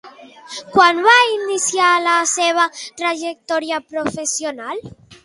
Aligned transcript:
Quan 0.75 1.01
va 1.07 1.13
iniciar 1.33 1.89
la 2.05 2.15
seva 2.31 2.63
trajectòria 3.03 3.81
professional? 3.93 4.83